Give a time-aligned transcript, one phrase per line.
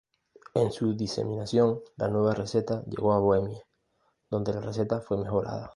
[0.55, 3.61] En su diseminación, la nueva receta llegó a Bohemia,
[4.31, 5.69] donde la receta fue mejorada.